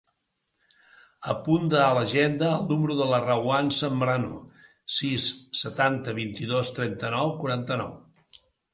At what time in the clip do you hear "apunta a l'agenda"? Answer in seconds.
1.33-2.47